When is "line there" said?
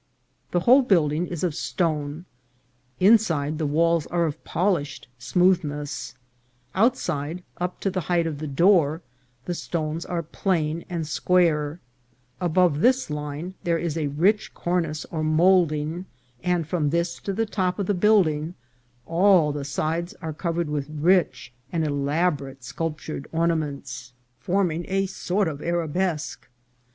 13.11-13.77